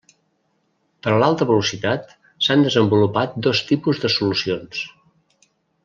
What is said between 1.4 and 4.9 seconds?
velocitat s’han desenvolupat dos tipus de solucions.